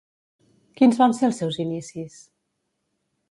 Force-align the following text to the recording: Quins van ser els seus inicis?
Quins 0.79 0.97
van 1.01 1.13
ser 1.17 1.27
els 1.29 1.43
seus 1.43 1.59
inicis? 1.65 2.17